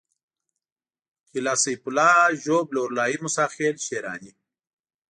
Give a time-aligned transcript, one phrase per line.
[1.33, 4.31] قلعه سيف الله ژوب لورلايي موسی خېل شېراني